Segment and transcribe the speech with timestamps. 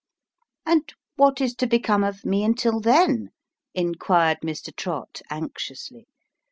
[0.65, 3.29] "And what is to become of mo until then?"
[3.75, 4.75] inquired Mr.
[4.75, 6.07] Trott, anxiously.